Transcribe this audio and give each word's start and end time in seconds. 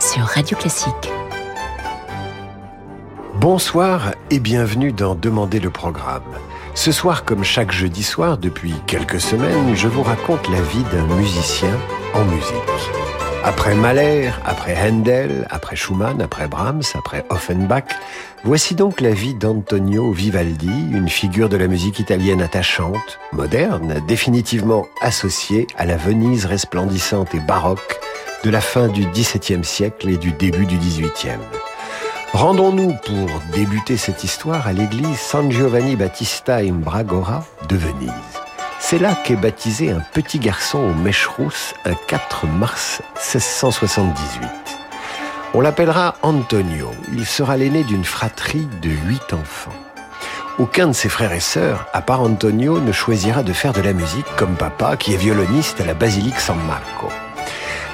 Sur 0.00 0.24
Radio 0.24 0.56
Classique. 0.56 1.12
Bonsoir 3.36 4.12
et 4.28 4.40
bienvenue 4.40 4.90
dans 4.90 5.14
Demander 5.14 5.60
le 5.60 5.70
programme. 5.70 6.24
Ce 6.74 6.90
soir, 6.90 7.24
comme 7.24 7.44
chaque 7.44 7.70
jeudi 7.70 8.02
soir 8.02 8.38
depuis 8.38 8.74
quelques 8.88 9.20
semaines, 9.20 9.76
je 9.76 9.86
vous 9.86 10.02
raconte 10.02 10.48
la 10.48 10.60
vie 10.60 10.82
d'un 10.90 11.06
musicien 11.14 11.70
en 12.12 12.24
musique. 12.24 12.90
Après 13.44 13.76
Mahler, 13.76 14.32
après 14.44 14.76
Handel, 14.76 15.46
après 15.48 15.76
Schumann, 15.76 16.20
après 16.20 16.48
Brahms, 16.48 16.82
après 16.94 17.24
Offenbach, 17.30 17.84
voici 18.42 18.74
donc 18.74 19.00
la 19.00 19.12
vie 19.12 19.34
d'Antonio 19.34 20.10
Vivaldi, 20.10 20.90
une 20.90 21.08
figure 21.08 21.48
de 21.48 21.56
la 21.56 21.68
musique 21.68 22.00
italienne 22.00 22.42
attachante, 22.42 23.20
moderne, 23.32 24.02
définitivement 24.08 24.86
associée 25.00 25.68
à 25.78 25.86
la 25.86 25.96
Venise 25.96 26.46
resplendissante 26.46 27.32
et 27.36 27.40
baroque 27.40 28.00
de 28.44 28.50
la 28.50 28.60
fin 28.60 28.88
du 28.88 29.06
XVIIe 29.06 29.64
siècle 29.64 30.10
et 30.10 30.18
du 30.18 30.32
début 30.32 30.66
du 30.66 30.76
XVIIIe. 30.76 31.40
Rendons-nous 32.34 32.92
pour 33.06 33.30
débuter 33.54 33.96
cette 33.96 34.22
histoire 34.22 34.66
à 34.66 34.74
l'église 34.74 35.18
San 35.18 35.50
Giovanni 35.50 35.96
Battista 35.96 36.56
in 36.56 36.74
Bragora 36.74 37.46
de 37.70 37.76
Venise. 37.76 38.10
C'est 38.80 38.98
là 38.98 39.16
qu'est 39.24 39.36
baptisé 39.36 39.90
un 39.90 40.02
petit 40.12 40.38
garçon 40.38 40.78
aux 40.78 40.92
mèches 40.92 41.26
rousses 41.26 41.72
un 41.86 41.94
4 42.06 42.46
mars 42.46 43.00
1678. 43.14 44.46
On 45.54 45.62
l'appellera 45.62 46.16
Antonio. 46.20 46.90
Il 47.14 47.24
sera 47.24 47.56
l'aîné 47.56 47.82
d'une 47.82 48.04
fratrie 48.04 48.68
de 48.82 48.90
huit 48.90 49.32
enfants. 49.32 49.72
Aucun 50.58 50.88
de 50.88 50.92
ses 50.92 51.08
frères 51.08 51.32
et 51.32 51.40
sœurs, 51.40 51.86
à 51.94 52.02
part 52.02 52.20
Antonio, 52.20 52.78
ne 52.78 52.92
choisira 52.92 53.42
de 53.42 53.54
faire 53.54 53.72
de 53.72 53.80
la 53.80 53.94
musique 53.94 54.26
comme 54.36 54.54
papa, 54.54 54.98
qui 54.98 55.14
est 55.14 55.16
violoniste 55.16 55.80
à 55.80 55.86
la 55.86 55.94
basilique 55.94 56.38
San 56.38 56.58
Marco. 56.66 57.08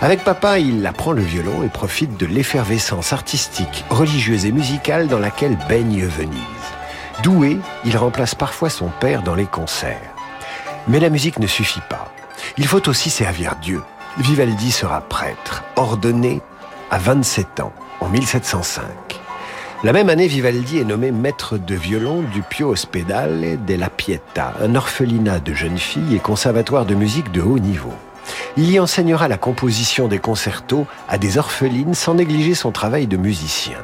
Avec 0.03 0.25
papa, 0.25 0.59
il 0.59 0.87
apprend 0.87 1.13
le 1.13 1.21
violon 1.21 1.63
et 1.63 1.69
profite 1.69 2.17
de 2.17 2.25
l'effervescence 2.25 3.13
artistique, 3.13 3.85
religieuse 3.91 4.47
et 4.47 4.53
musicale 4.53 5.09
dans 5.09 5.19
laquelle 5.19 5.59
baigne 5.69 6.07
Venise. 6.07 6.41
Doué, 7.23 7.59
il 7.85 7.99
remplace 7.99 8.35
parfois 8.35 8.71
son 8.71 8.89
père 8.89 9.23
dans 9.23 9.35
les 9.35 9.45
concerts. 9.45 10.15
Mais 10.89 11.01
la 11.01 11.11
musique 11.11 11.39
ne 11.39 11.47
suffit 11.47 11.83
pas. 11.91 12.11
Il 12.57 12.67
faut 12.67 12.89
aussi 12.89 13.11
servir 13.11 13.57
Dieu. 13.61 13.83
Vivaldi 14.17 14.73
sera 14.73 15.03
prêtre, 15.03 15.65
ordonné 15.77 16.41
à 16.91 16.97
27 16.97 17.61
ans, 17.61 17.75
en 18.01 18.09
1705. 18.09 18.83
La 19.85 19.93
même 19.93 20.09
année, 20.09 20.29
Vivaldi 20.29 20.79
est 20.79 20.85
nommé 20.85 21.11
maître 21.11 21.59
de 21.59 21.75
violon 21.75 22.23
du 22.23 22.41
Pio 22.41 22.71
Ospedale 22.71 23.63
della 23.67 23.91
Pietà, 23.91 24.55
un 24.63 24.75
orphelinat 24.77 25.41
de 25.41 25.53
jeunes 25.53 25.79
filles 25.79 26.17
et 26.17 26.21
conservatoire 26.21 26.87
de 26.87 26.95
musique 26.95 27.33
de 27.33 27.43
haut 27.43 27.59
niveau. 27.59 27.93
Il 28.57 28.71
y 28.71 28.81
enseignera 28.81 29.29
la 29.29 29.39
composition 29.39 30.09
des 30.09 30.19
concertos 30.19 30.87
à 31.09 31.19
des 31.19 31.39
orphelines 31.39 31.95
sans 31.95 32.15
négliger 32.15 32.55
son 32.55 32.73
travail 32.73 33.07
de 33.07 33.17
musicien. 33.17 33.79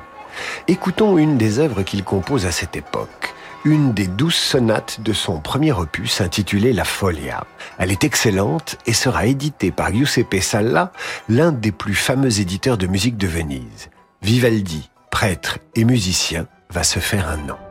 Écoutons 0.69 1.19
une 1.19 1.39
des 1.39 1.59
œuvres 1.59 1.83
qu'il 1.83 2.05
compose 2.05 2.47
à 2.47 2.53
cette 2.53 2.77
époque 2.77 3.35
une 3.67 3.93
des 3.93 4.07
douze 4.07 4.37
sonates 4.37 5.01
de 5.01 5.13
son 5.13 5.41
premier 5.41 5.73
opus 5.73 6.21
intitulé 6.21 6.73
La 6.73 6.85
Folia. 6.85 7.45
Elle 7.79 7.91
est 7.91 8.05
excellente 8.05 8.79
et 8.87 8.93
sera 8.93 9.27
éditée 9.27 9.73
par 9.73 9.93
Giuseppe 9.93 10.41
Salla, 10.41 10.93
l'un 11.29 11.51
des 11.51 11.73
plus 11.73 11.97
fameux 11.97 12.41
éditeurs 12.41 12.79
de 12.79 12.87
musique 12.87 13.17
de 13.17 13.27
Venise. 13.27 13.91
Vivaldi, 14.23 14.89
prêtre 15.11 15.59
et 15.75 15.85
musicien, 15.85 16.47
va 16.71 16.85
se 16.85 17.01
faire 17.01 17.29
un 17.29 17.39
nom. 17.39 17.66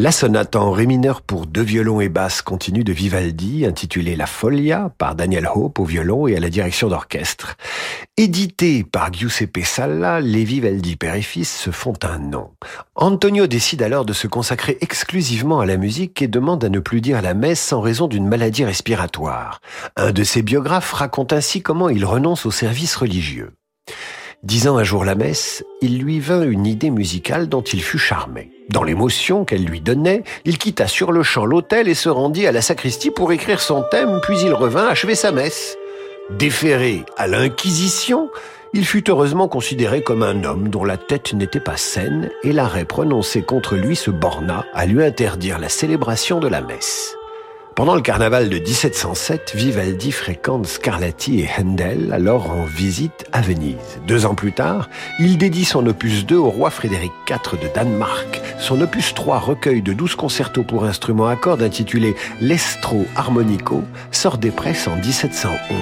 La 0.00 0.12
sonate 0.12 0.54
en 0.54 0.70
ré 0.70 0.86
mineur 0.86 1.22
pour 1.22 1.46
deux 1.46 1.64
violons 1.64 2.00
et 2.00 2.08
basse 2.08 2.40
continue 2.40 2.84
de 2.84 2.92
Vivaldi, 2.92 3.66
intitulée 3.66 4.14
La 4.14 4.26
Folia, 4.26 4.92
par 4.96 5.16
Daniel 5.16 5.48
Hope 5.52 5.80
au 5.80 5.84
violon 5.84 6.28
et 6.28 6.36
à 6.36 6.40
la 6.40 6.50
direction 6.50 6.86
d'orchestre. 6.86 7.56
Édité 8.16 8.84
par 8.84 9.12
Giuseppe 9.12 9.64
Salla, 9.64 10.20
les 10.20 10.44
Vivaldi 10.44 10.94
père 10.94 11.16
se 11.20 11.70
font 11.72 11.94
un 12.04 12.18
nom. 12.18 12.52
Antonio 12.94 13.48
décide 13.48 13.82
alors 13.82 14.04
de 14.04 14.12
se 14.12 14.28
consacrer 14.28 14.78
exclusivement 14.80 15.58
à 15.58 15.66
la 15.66 15.76
musique 15.76 16.22
et 16.22 16.28
demande 16.28 16.62
à 16.62 16.68
ne 16.68 16.78
plus 16.78 17.00
dire 17.00 17.20
la 17.20 17.34
messe 17.34 17.72
en 17.72 17.80
raison 17.80 18.06
d'une 18.06 18.28
maladie 18.28 18.64
respiratoire. 18.64 19.60
Un 19.96 20.12
de 20.12 20.22
ses 20.22 20.42
biographes 20.42 20.92
raconte 20.92 21.32
ainsi 21.32 21.60
comment 21.60 21.88
il 21.88 22.04
renonce 22.04 22.46
au 22.46 22.52
service 22.52 22.94
religieux. 22.94 23.50
Disant 24.44 24.76
un 24.78 24.84
jour 24.84 25.04
la 25.04 25.16
messe, 25.16 25.64
il 25.82 25.98
lui 25.98 26.20
vint 26.20 26.42
une 26.42 26.64
idée 26.64 26.90
musicale 26.90 27.48
dont 27.48 27.62
il 27.62 27.82
fut 27.82 27.98
charmé. 27.98 28.52
Dans 28.68 28.84
l'émotion 28.84 29.44
qu'elle 29.44 29.64
lui 29.64 29.80
donnait, 29.80 30.22
il 30.44 30.58
quitta 30.58 30.86
sur 30.86 31.10
le 31.10 31.24
champ 31.24 31.44
l'autel 31.44 31.88
et 31.88 31.94
se 31.94 32.08
rendit 32.08 32.46
à 32.46 32.52
la 32.52 32.62
sacristie 32.62 33.10
pour 33.10 33.32
écrire 33.32 33.60
son 33.60 33.82
thème, 33.90 34.20
puis 34.22 34.38
il 34.40 34.54
revint 34.54 34.86
achever 34.86 35.16
sa 35.16 35.32
messe. 35.32 35.76
Déféré 36.30 37.04
à 37.16 37.26
l'Inquisition, 37.26 38.30
il 38.74 38.86
fut 38.86 39.10
heureusement 39.10 39.48
considéré 39.48 40.02
comme 40.02 40.22
un 40.22 40.44
homme 40.44 40.68
dont 40.68 40.84
la 40.84 40.98
tête 40.98 41.34
n'était 41.34 41.58
pas 41.58 41.76
saine, 41.76 42.30
et 42.44 42.52
l'arrêt 42.52 42.84
prononcé 42.84 43.42
contre 43.42 43.74
lui 43.74 43.96
se 43.96 44.12
borna 44.12 44.66
à 44.72 44.86
lui 44.86 45.02
interdire 45.02 45.58
la 45.58 45.68
célébration 45.68 46.38
de 46.38 46.46
la 46.46 46.60
messe. 46.60 47.16
Pendant 47.78 47.94
le 47.94 48.02
carnaval 48.02 48.48
de 48.48 48.58
1707, 48.58 49.52
Vivaldi 49.54 50.10
fréquente 50.10 50.66
Scarlatti 50.66 51.42
et 51.42 51.48
Handel, 51.56 52.12
alors 52.12 52.50
en 52.50 52.64
visite 52.64 53.24
à 53.30 53.40
Venise. 53.40 54.00
Deux 54.04 54.26
ans 54.26 54.34
plus 54.34 54.50
tard, 54.50 54.90
il 55.20 55.38
dédie 55.38 55.64
son 55.64 55.86
opus 55.86 56.26
2 56.26 56.34
au 56.34 56.50
roi 56.50 56.70
Frédéric 56.70 57.12
IV 57.30 57.56
de 57.62 57.72
Danemark. 57.72 58.42
Son 58.58 58.80
opus 58.80 59.14
3, 59.14 59.38
recueil 59.38 59.80
de 59.80 59.92
12 59.92 60.16
concertos 60.16 60.64
pour 60.64 60.86
instruments 60.86 61.28
à 61.28 61.36
cordes 61.36 61.62
intitulé 61.62 62.16
L'Estro 62.40 63.06
Harmonico, 63.14 63.84
sort 64.10 64.38
des 64.38 64.50
presses 64.50 64.88
en 64.88 64.96
1711. 64.96 65.78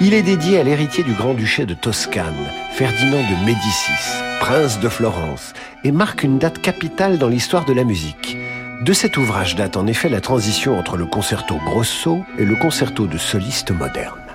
Il 0.00 0.14
est 0.14 0.22
dédié 0.22 0.60
à 0.60 0.62
l'héritier 0.62 1.02
du 1.02 1.14
grand-duché 1.14 1.66
de 1.66 1.74
Toscane, 1.74 2.46
Ferdinand 2.74 3.24
de 3.28 3.44
Médicis, 3.44 4.22
prince 4.38 4.78
de 4.78 4.88
Florence, 4.88 5.52
et 5.82 5.90
marque 5.90 6.22
une 6.22 6.38
date 6.38 6.62
capitale 6.62 7.18
dans 7.18 7.26
l'histoire 7.26 7.64
de 7.64 7.72
la 7.72 7.82
musique. 7.82 8.36
De 8.80 8.92
cet 8.92 9.16
ouvrage 9.16 9.56
date 9.56 9.76
en 9.76 9.88
effet 9.88 10.08
la 10.08 10.20
transition 10.20 10.78
entre 10.78 10.96
le 10.96 11.04
concerto 11.04 11.56
grosso 11.66 12.24
et 12.38 12.44
le 12.44 12.54
concerto 12.54 13.08
de 13.08 13.18
soliste 13.18 13.72
moderne. 13.72 14.27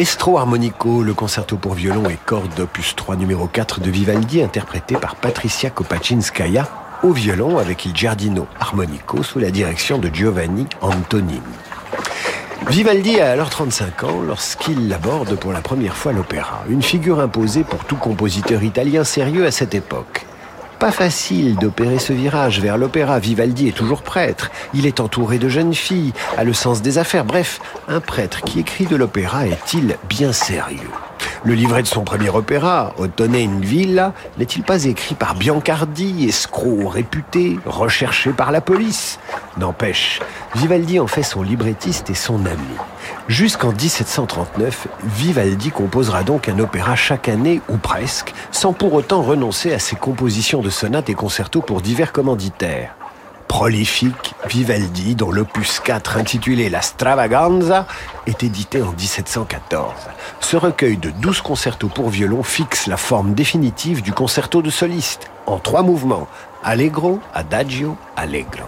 L'Estro 0.00 0.38
Harmonico, 0.38 1.02
le 1.02 1.12
concerto 1.12 1.58
pour 1.58 1.74
violon 1.74 2.08
et 2.08 2.16
cordes 2.24 2.58
opus 2.58 2.96
3 2.96 3.16
numéro 3.16 3.46
4 3.46 3.80
de 3.80 3.90
Vivaldi, 3.90 4.42
interprété 4.42 4.94
par 4.94 5.14
Patricia 5.14 5.68
Kopaczynskaya 5.68 6.66
au 7.02 7.12
violon 7.12 7.58
avec 7.58 7.84
il 7.84 7.94
Giardino 7.94 8.46
Harmonico 8.58 9.22
sous 9.22 9.40
la 9.40 9.50
direction 9.50 9.98
de 9.98 10.08
Giovanni 10.08 10.66
Antonini. 10.80 11.42
Vivaldi 12.70 13.20
a 13.20 13.32
alors 13.32 13.50
35 13.50 14.04
ans 14.04 14.22
lorsqu'il 14.26 14.90
aborde 14.90 15.34
pour 15.34 15.52
la 15.52 15.60
première 15.60 15.98
fois 15.98 16.12
l'opéra, 16.12 16.64
une 16.70 16.80
figure 16.80 17.20
imposée 17.20 17.62
pour 17.62 17.84
tout 17.84 17.96
compositeur 17.96 18.62
italien 18.62 19.04
sérieux 19.04 19.44
à 19.44 19.50
cette 19.50 19.74
époque. 19.74 20.24
Pas 20.80 20.92
facile 20.92 21.56
d'opérer 21.56 21.98
ce 21.98 22.14
virage 22.14 22.60
vers 22.60 22.78
l'opéra. 22.78 23.18
Vivaldi 23.18 23.68
est 23.68 23.76
toujours 23.76 24.00
prêtre. 24.00 24.50
Il 24.72 24.86
est 24.86 24.98
entouré 24.98 25.38
de 25.38 25.46
jeunes 25.46 25.74
filles, 25.74 26.14
a 26.38 26.42
le 26.42 26.54
sens 26.54 26.80
des 26.80 26.96
affaires. 26.96 27.26
Bref, 27.26 27.60
un 27.86 28.00
prêtre 28.00 28.40
qui 28.40 28.60
écrit 28.60 28.86
de 28.86 28.96
l'opéra 28.96 29.46
est-il 29.46 29.98
bien 30.08 30.32
sérieux? 30.32 30.88
Le 31.44 31.54
livret 31.54 31.82
de 31.82 31.86
son 31.86 32.02
premier 32.02 32.28
opéra, 32.28 32.92
Ottone 32.98 33.34
in 33.34 33.60
Villa, 33.60 34.12
n'est-il 34.38 34.62
pas 34.62 34.84
écrit 34.84 35.14
par 35.14 35.34
Biancardi, 35.34 36.26
escroc 36.28 36.88
réputé, 36.88 37.58
recherché 37.64 38.30
par 38.30 38.52
la 38.52 38.60
police? 38.60 39.18
N'empêche, 39.56 40.20
Vivaldi 40.54 41.00
en 41.00 41.06
fait 41.06 41.22
son 41.22 41.42
librettiste 41.42 42.10
et 42.10 42.14
son 42.14 42.44
ami. 42.46 42.58
Jusqu'en 43.28 43.72
1739, 43.72 44.88
Vivaldi 45.04 45.70
composera 45.70 46.22
donc 46.22 46.48
un 46.48 46.58
opéra 46.58 46.94
chaque 46.96 47.28
année, 47.28 47.60
ou 47.68 47.76
presque, 47.76 48.34
sans 48.50 48.72
pour 48.72 48.92
autant 48.92 49.22
renoncer 49.22 49.72
à 49.72 49.78
ses 49.78 49.96
compositions 49.96 50.60
de 50.60 50.70
sonates 50.70 51.08
et 51.08 51.14
concertos 51.14 51.62
pour 51.62 51.80
divers 51.80 52.12
commanditaires 52.12 52.94
prolifique 53.50 54.32
Vivaldi, 54.48 55.16
dont 55.16 55.32
l'opus 55.32 55.80
4 55.80 56.18
intitulé 56.18 56.70
La 56.70 56.82
Stravaganza 56.82 57.84
est 58.28 58.44
édité 58.44 58.80
en 58.80 58.92
1714. 58.92 59.92
Ce 60.38 60.56
recueil 60.56 60.96
de 60.96 61.10
12 61.10 61.40
concertos 61.40 61.88
pour 61.88 62.10
violon 62.10 62.44
fixe 62.44 62.86
la 62.86 62.96
forme 62.96 63.34
définitive 63.34 64.02
du 64.02 64.12
concerto 64.12 64.62
de 64.62 64.70
soliste, 64.70 65.32
en 65.46 65.58
trois 65.58 65.82
mouvements, 65.82 66.28
allegro, 66.62 67.18
adagio, 67.34 67.96
allegro. 68.14 68.66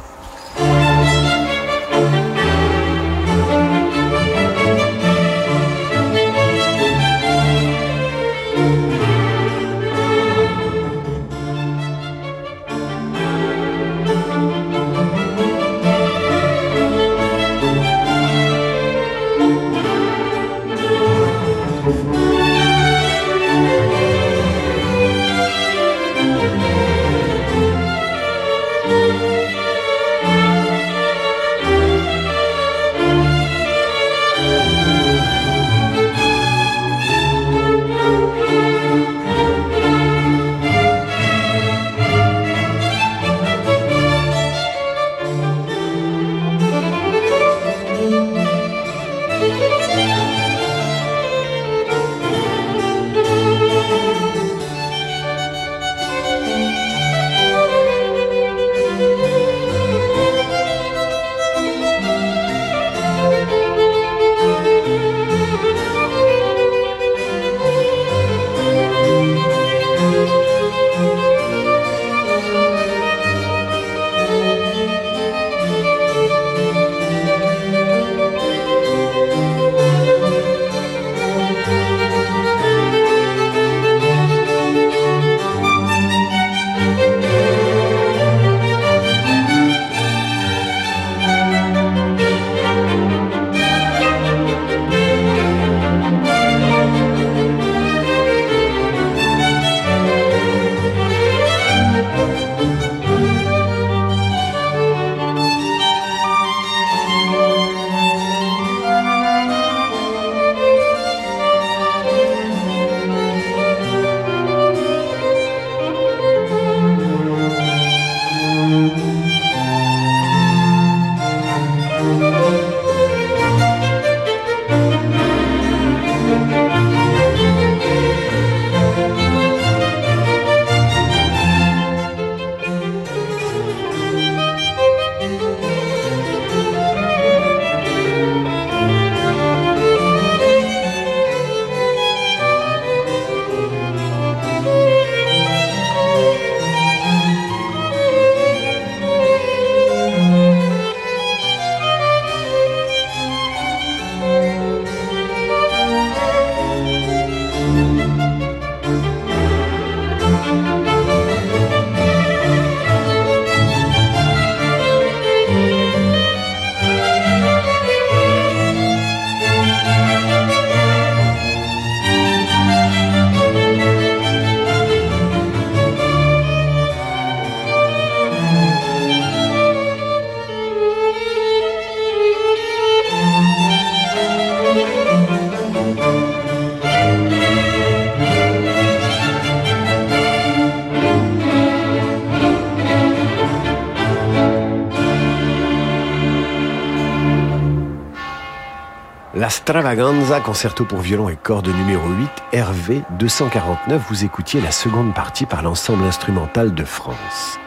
Stravaganza, 199.52 200.40
concerto 200.40 200.86
pour 200.86 201.00
violon 201.00 201.28
et 201.28 201.36
cordes 201.36 201.68
numéro 201.68 202.08
8, 202.08 202.30
Hervé 202.54 203.02
249, 203.18 204.02
vous 204.08 204.24
écoutiez 204.24 204.62
la 204.62 204.70
seconde 204.70 205.12
partie 205.12 205.44
par 205.44 205.62
l'ensemble 205.62 206.04
instrumental 206.04 206.72
de 206.72 206.84
France. 206.84 207.58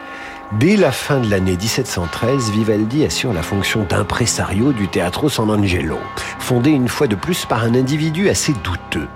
Dès 0.58 0.76
la 0.76 0.90
fin 0.90 1.20
de 1.20 1.30
l'année 1.30 1.56
1713, 1.56 2.50
Vivaldi 2.50 3.04
assure 3.04 3.32
la 3.32 3.44
fonction 3.44 3.86
d'impresario 3.88 4.72
du 4.72 4.88
Teatro 4.88 5.28
San 5.28 5.48
Angelo, 5.48 5.98
fondé 6.40 6.70
une 6.70 6.88
fois 6.88 7.06
de 7.06 7.14
plus 7.14 7.46
par 7.46 7.62
un 7.62 7.76
individu 7.76 8.28
assez 8.28 8.52
douteux, 8.64 9.06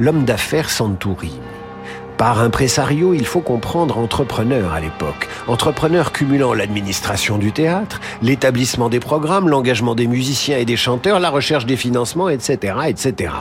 l'homme 0.00 0.24
d'affaires 0.24 0.68
Santurini. 0.68 1.55
Par 2.18 2.40
impresario, 2.40 3.12
il 3.12 3.26
faut 3.26 3.42
comprendre 3.42 3.98
entrepreneur 3.98 4.72
à 4.72 4.80
l'époque. 4.80 5.28
Entrepreneur 5.48 6.12
cumulant 6.12 6.54
l'administration 6.54 7.36
du 7.36 7.52
théâtre, 7.52 8.00
l'établissement 8.22 8.88
des 8.88 9.00
programmes, 9.00 9.48
l'engagement 9.48 9.94
des 9.94 10.06
musiciens 10.06 10.56
et 10.56 10.64
des 10.64 10.76
chanteurs, 10.76 11.20
la 11.20 11.28
recherche 11.28 11.66
des 11.66 11.76
financements, 11.76 12.30
etc., 12.30 12.74
etc. 12.88 13.32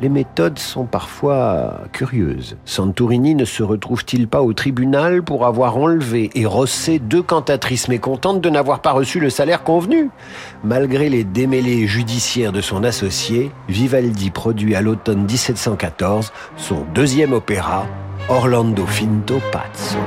les 0.00 0.08
méthodes 0.08 0.58
sont 0.58 0.84
parfois 0.84 1.80
curieuses. 1.92 2.56
Santorini 2.64 3.34
ne 3.34 3.44
se 3.44 3.62
retrouve-t-il 3.62 4.28
pas 4.28 4.42
au 4.42 4.52
tribunal 4.52 5.22
pour 5.22 5.46
avoir 5.46 5.76
enlevé 5.76 6.30
et 6.34 6.46
rossé 6.46 6.98
deux 6.98 7.22
cantatrices 7.22 7.88
mécontentes 7.88 8.40
de 8.40 8.50
n'avoir 8.50 8.80
pas 8.80 8.92
reçu 8.92 9.20
le 9.20 9.30
salaire 9.30 9.62
convenu? 9.62 10.10
Malgré 10.64 11.08
les 11.08 11.24
démêlés 11.24 11.86
judiciaires 11.86 12.52
de 12.52 12.60
son 12.60 12.84
associé, 12.84 13.50
Vivaldi 13.68 14.30
produit 14.30 14.74
à 14.74 14.80
l'automne 14.80 15.22
1714 15.22 16.32
son 16.56 16.84
deuxième 16.94 17.32
opéra, 17.32 17.86
Orlando 18.28 18.84
Finto 18.86 19.40
Pazzo. 19.52 19.98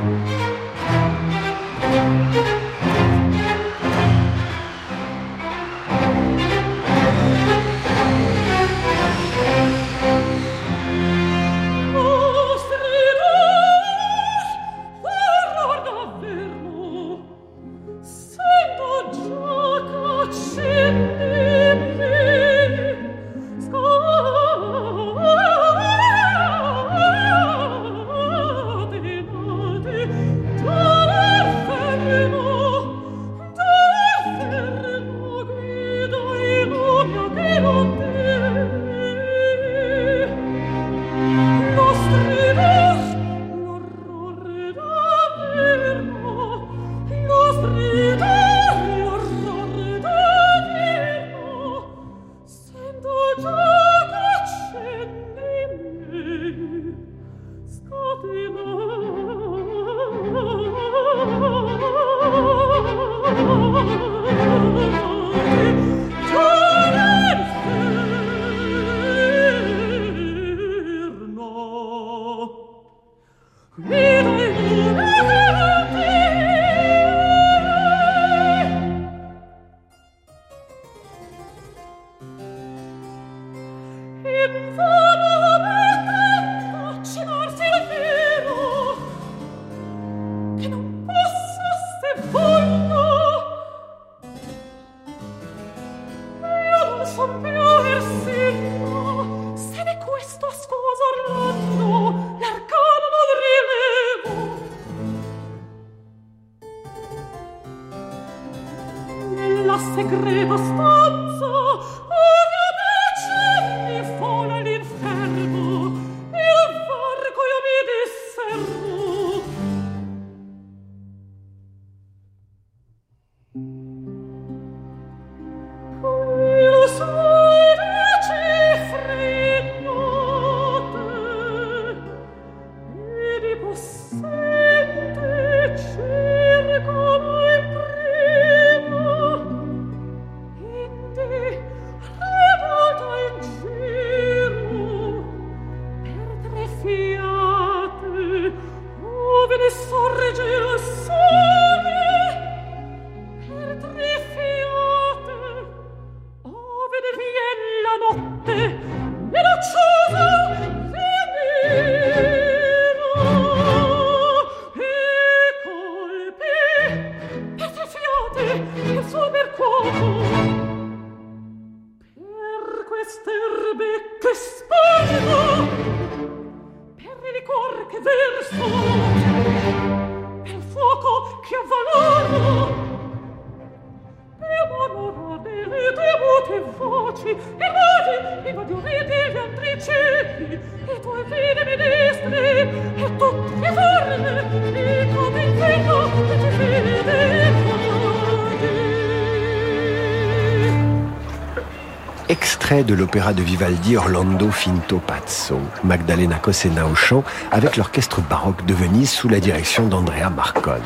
De 202.89 202.96
l'opéra 202.96 203.34
de 203.34 203.43
Vivaldi 203.43 203.98
Orlando 203.98 204.50
Finto 204.50 204.98
Pazzo, 204.98 205.60
Magdalena 205.84 206.38
Cosena 206.38 206.88
au 206.88 206.96
chant, 206.96 207.24
avec 207.51 207.77
l'orchestre 207.77 208.19
baroque 208.19 208.65
de 208.65 208.74
Venise 208.74 209.12
sous 209.12 209.29
la 209.29 209.39
direction 209.39 209.86
d'Andrea 209.86 210.31
Marcone. 210.36 210.81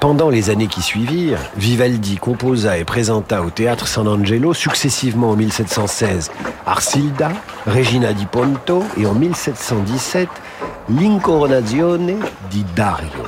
Pendant 0.00 0.30
les 0.30 0.50
années 0.50 0.66
qui 0.66 0.82
suivirent, 0.82 1.38
Vivaldi 1.56 2.16
composa 2.16 2.76
et 2.78 2.84
présenta 2.84 3.42
au 3.42 3.50
théâtre 3.50 3.86
San 3.86 4.08
Angelo 4.08 4.52
successivement 4.52 5.30
en 5.30 5.36
1716 5.36 6.32
Arsilda, 6.66 7.30
Regina 7.68 8.12
di 8.12 8.26
Ponto 8.26 8.82
et 8.96 9.06
en 9.06 9.14
1717 9.14 10.28
L'Incoronazione 10.88 12.16
di 12.50 12.64
Dario. 12.74 13.22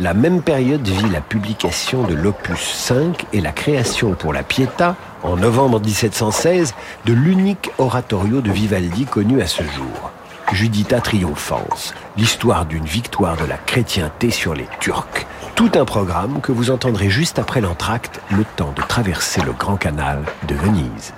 La 0.00 0.14
même 0.14 0.42
période 0.42 0.86
vit 0.86 1.10
la 1.10 1.20
publication 1.20 2.02
de 2.02 2.14
l'opus 2.14 2.60
5 2.60 3.26
et 3.32 3.40
la 3.40 3.52
création 3.52 4.14
pour 4.14 4.32
la 4.32 4.42
Pietà, 4.42 4.96
en 5.24 5.36
novembre 5.36 5.80
1716, 5.80 6.74
de 7.06 7.12
l'unique 7.12 7.70
oratorio 7.78 8.40
de 8.40 8.52
Vivaldi 8.52 9.06
connu 9.06 9.40
à 9.40 9.46
ce 9.46 9.62
jour. 9.62 10.12
Judita 10.52 11.00
Triomphans, 11.00 11.94
l'histoire 12.16 12.66
d'une 12.66 12.84
victoire 12.84 13.36
de 13.36 13.46
la 13.46 13.56
chrétienté 13.56 14.30
sur 14.30 14.54
les 14.54 14.66
Turcs. 14.78 15.26
Tout 15.54 15.70
un 15.74 15.84
programme 15.84 16.40
que 16.42 16.52
vous 16.52 16.70
entendrez 16.70 17.08
juste 17.08 17.38
après 17.38 17.60
l'entracte, 17.60 18.20
le 18.30 18.44
temps 18.56 18.72
de 18.76 18.82
traverser 18.82 19.40
le 19.40 19.52
Grand 19.52 19.76
Canal 19.76 20.22
de 20.46 20.54
Venise. 20.54 21.14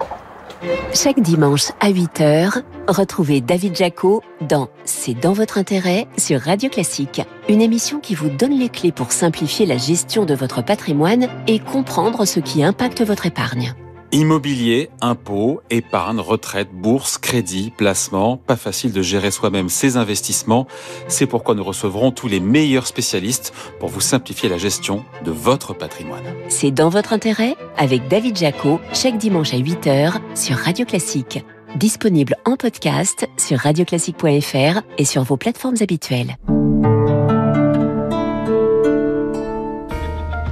Chaque 0.95 1.21
dimanche 1.21 1.73
à 1.81 1.90
8h, 1.90 2.62
retrouvez 2.88 3.40
David 3.40 3.77
Jaco 3.77 4.23
dans 4.40 4.69
C'est 4.85 5.14
dans 5.14 5.33
votre 5.33 5.59
intérêt 5.59 6.07
sur 6.16 6.40
Radio 6.40 6.71
Classique. 6.71 7.23
Une 7.49 7.61
émission 7.61 7.99
qui 7.99 8.14
vous 8.14 8.31
donne 8.31 8.59
les 8.59 8.69
clés 8.69 8.92
pour 8.92 9.12
simplifier 9.12 9.66
la 9.66 9.77
gestion 9.77 10.25
de 10.25 10.35
votre 10.35 10.62
patrimoine 10.62 11.29
et 11.47 11.59
comprendre 11.59 12.25
ce 12.25 12.40
qui 12.40 12.62
impacte 12.62 13.03
votre 13.03 13.27
épargne. 13.27 13.75
Immobilier, 14.16 14.88
impôts, 15.02 15.61
épargne, 15.68 16.20
retraite, 16.20 16.70
bourse, 16.72 17.18
crédit, 17.18 17.70
placement, 17.76 18.38
pas 18.38 18.57
facile 18.57 18.90
de 18.90 19.02
gérer 19.02 19.31
soi-même 19.31 19.68
ses 19.68 19.98
investissements. 19.98 20.66
C'est 21.07 21.26
pourquoi 21.26 21.55
nous 21.55 21.62
recevrons 21.62 22.12
tous 22.12 22.26
les 22.26 22.40
meilleurs 22.40 22.87
spécialistes 22.87 23.52
pour 23.79 23.90
vous 23.90 24.00
simplifier 24.00 24.48
la 24.48 24.57
gestion 24.57 25.05
de 25.22 25.31
votre 25.31 25.74
patrimoine. 25.74 26.24
C'est 26.48 26.70
dans 26.70 26.88
votre 26.88 27.12
intérêt 27.12 27.57
avec 27.76 28.09
David 28.09 28.38
Jaco, 28.38 28.81
chaque 28.94 29.18
dimanche 29.18 29.52
à 29.52 29.59
8h 29.59 30.14
sur 30.35 30.57
Radio 30.57 30.87
Classique. 30.87 31.44
Disponible 31.74 32.37
en 32.46 32.57
podcast 32.57 33.29
sur 33.37 33.59
radioclassique.fr 33.59 34.81
et 34.96 35.05
sur 35.05 35.24
vos 35.24 35.37
plateformes 35.37 35.76
habituelles. 35.83 36.38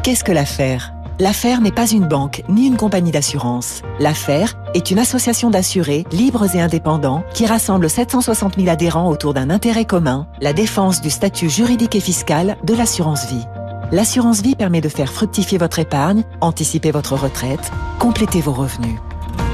Qu'est-ce 0.02 0.22
que 0.22 0.32
l'affaire? 0.32 0.92
L'affaire 1.20 1.60
n'est 1.60 1.70
pas 1.70 1.88
une 1.88 2.08
banque 2.08 2.42
ni 2.48 2.66
une 2.66 2.76
compagnie 2.76 3.12
d'assurance. 3.12 3.82
L'affaire 4.00 4.54
est 4.74 4.90
une 4.90 4.98
association 4.98 5.48
d'assurés 5.48 6.04
libres 6.10 6.56
et 6.56 6.60
indépendants 6.60 7.22
qui 7.32 7.46
rassemble 7.46 7.88
760 7.88 8.56
000 8.56 8.68
adhérents 8.68 9.08
autour 9.08 9.32
d'un 9.32 9.48
intérêt 9.48 9.84
commun, 9.84 10.26
la 10.40 10.52
défense 10.52 11.00
du 11.00 11.10
statut 11.10 11.48
juridique 11.48 11.94
et 11.94 12.00
fiscal 12.00 12.56
de 12.64 12.74
l'assurance 12.74 13.28
vie. 13.28 13.44
L'assurance 13.92 14.42
vie 14.42 14.56
permet 14.56 14.80
de 14.80 14.88
faire 14.88 15.12
fructifier 15.12 15.56
votre 15.56 15.78
épargne, 15.78 16.24
anticiper 16.40 16.90
votre 16.90 17.14
retraite, 17.14 17.70
compléter 18.00 18.40
vos 18.40 18.52
revenus. 18.52 18.98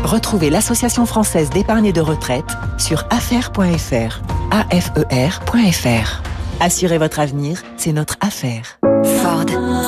Retrouvez 0.02 0.48
l'Association 0.48 1.04
française 1.04 1.50
d'épargne 1.50 1.84
et 1.84 1.92
de 1.92 2.00
retraite 2.00 2.56
sur 2.78 3.04
affaire.fr. 3.10 4.22
AFER.fr. 4.50 6.22
Assurez 6.58 6.98
votre 6.98 7.20
avenir, 7.20 7.62
c'est 7.76 7.92
notre 7.92 8.16
affaire. 8.22 8.78
Ford. 9.04 9.79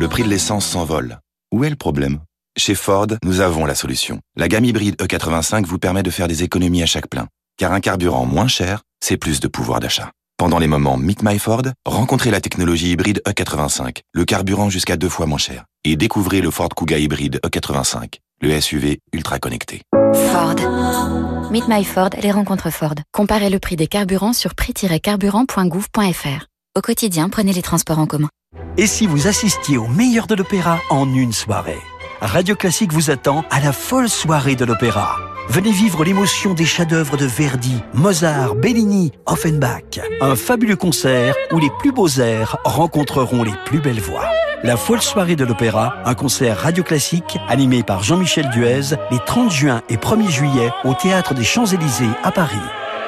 Le 0.00 0.08
prix 0.08 0.22
de 0.22 0.28
l'essence 0.28 0.64
s'envole. 0.64 1.18
Où 1.52 1.62
est 1.62 1.68
le 1.68 1.76
problème? 1.76 2.20
Chez 2.56 2.74
Ford, 2.74 3.08
nous 3.22 3.42
avons 3.42 3.66
la 3.66 3.74
solution. 3.74 4.18
La 4.34 4.48
gamme 4.48 4.64
hybride 4.64 4.96
E85 4.96 5.66
vous 5.66 5.78
permet 5.78 6.02
de 6.02 6.08
faire 6.08 6.26
des 6.26 6.42
économies 6.42 6.82
à 6.82 6.86
chaque 6.86 7.06
plein. 7.06 7.28
Car 7.58 7.74
un 7.74 7.80
carburant 7.80 8.24
moins 8.24 8.48
cher, 8.48 8.80
c'est 9.04 9.18
plus 9.18 9.40
de 9.40 9.46
pouvoir 9.46 9.78
d'achat. 9.78 10.10
Pendant 10.38 10.58
les 10.58 10.68
moments 10.68 10.96
Meet 10.96 11.22
My 11.22 11.38
Ford, 11.38 11.64
rencontrez 11.84 12.30
la 12.30 12.40
technologie 12.40 12.92
hybride 12.92 13.20
E85, 13.28 13.98
le 14.14 14.24
carburant 14.24 14.70
jusqu'à 14.70 14.96
deux 14.96 15.10
fois 15.10 15.26
moins 15.26 15.36
cher. 15.36 15.66
Et 15.84 15.96
découvrez 15.96 16.40
le 16.40 16.50
Ford 16.50 16.70
Kuga 16.70 16.96
hybride 16.96 17.38
E85, 17.44 18.20
le 18.40 18.58
SUV 18.58 19.00
ultra 19.12 19.38
connecté. 19.38 19.82
Ford. 20.32 20.56
Meet 21.50 21.68
My 21.68 21.84
Ford, 21.84 22.08
les 22.22 22.30
rencontres 22.30 22.70
Ford. 22.70 22.94
Comparez 23.12 23.50
le 23.50 23.58
prix 23.58 23.76
des 23.76 23.86
carburants 23.86 24.32
sur 24.32 24.54
prix-carburant.gouv.fr. 24.54 26.46
Au 26.74 26.80
quotidien, 26.80 27.28
prenez 27.28 27.52
les 27.52 27.60
transports 27.60 27.98
en 27.98 28.06
commun. 28.06 28.30
Et 28.76 28.86
si 28.86 29.06
vous 29.06 29.26
assistiez 29.26 29.78
au 29.78 29.86
meilleur 29.86 30.26
de 30.26 30.34
l'opéra 30.34 30.78
en 30.90 31.12
une 31.12 31.32
soirée 31.32 31.80
Radio 32.20 32.54
Classique 32.54 32.92
vous 32.92 33.10
attend 33.10 33.44
à 33.50 33.60
la 33.60 33.72
folle 33.72 34.08
soirée 34.08 34.54
de 34.54 34.64
l'opéra. 34.64 35.16
Venez 35.48 35.72
vivre 35.72 36.04
l'émotion 36.04 36.54
des 36.54 36.64
chefs-d'œuvre 36.64 37.16
de 37.16 37.24
Verdi, 37.24 37.82
Mozart, 37.94 38.54
Bellini, 38.54 39.10
Offenbach. 39.26 40.00
Un 40.20 40.36
fabuleux 40.36 40.76
concert 40.76 41.34
où 41.50 41.58
les 41.58 41.70
plus 41.80 41.92
beaux 41.92 42.08
airs 42.08 42.58
rencontreront 42.64 43.42
les 43.42 43.54
plus 43.64 43.80
belles 43.80 44.00
voix. 44.00 44.28
La 44.62 44.76
folle 44.76 45.00
soirée 45.00 45.36
de 45.36 45.44
l'opéra, 45.44 45.96
un 46.04 46.14
concert 46.14 46.58
radio 46.58 46.84
classique 46.84 47.38
animé 47.48 47.82
par 47.82 48.02
Jean-Michel 48.02 48.50
Duez 48.50 48.96
les 49.10 49.18
30 49.26 49.50
juin 49.50 49.82
et 49.88 49.96
1er 49.96 50.28
juillet 50.28 50.70
au 50.84 50.92
Théâtre 50.92 51.34
des 51.34 51.44
Champs-Élysées 51.44 52.10
à 52.22 52.30
Paris. 52.30 52.56